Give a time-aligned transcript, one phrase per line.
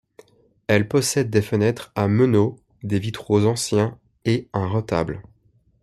[0.65, 5.21] Elle possède des fenêtres à meneaux, des vitraux anciens et un retable.